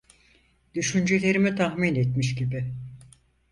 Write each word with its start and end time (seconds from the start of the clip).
Düşüncelerimi 0.75 1.55
tahmin 1.55 1.95
etmiş 1.95 2.35
gibi: 2.35 2.73